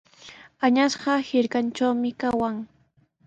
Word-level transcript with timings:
Añasqa 0.65 1.13
hirkatraqmi 1.27 2.11
kawan. 2.21 2.57